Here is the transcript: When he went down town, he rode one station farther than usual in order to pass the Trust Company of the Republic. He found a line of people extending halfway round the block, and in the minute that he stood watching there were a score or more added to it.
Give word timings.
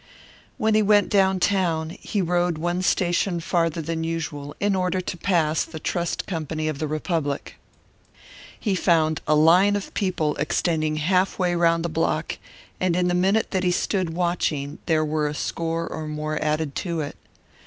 When 0.57 0.73
he 0.73 0.81
went 0.81 1.09
down 1.09 1.39
town, 1.39 1.91
he 1.99 2.23
rode 2.23 2.57
one 2.57 2.81
station 2.81 3.39
farther 3.39 3.83
than 3.83 4.03
usual 4.03 4.55
in 4.59 4.75
order 4.75 4.99
to 4.99 5.15
pass 5.15 5.63
the 5.63 5.79
Trust 5.79 6.25
Company 6.25 6.67
of 6.67 6.79
the 6.79 6.87
Republic. 6.87 7.57
He 8.59 8.73
found 8.73 9.21
a 9.27 9.35
line 9.35 9.75
of 9.75 9.93
people 9.93 10.35
extending 10.37 10.95
halfway 10.95 11.53
round 11.53 11.85
the 11.85 11.87
block, 11.87 12.39
and 12.79 12.95
in 12.95 13.09
the 13.09 13.13
minute 13.13 13.51
that 13.51 13.63
he 13.63 13.69
stood 13.69 14.09
watching 14.15 14.79
there 14.87 15.05
were 15.05 15.27
a 15.27 15.35
score 15.35 15.87
or 15.87 16.07
more 16.07 16.43
added 16.43 16.73
to 16.77 17.01
it. 17.01 17.15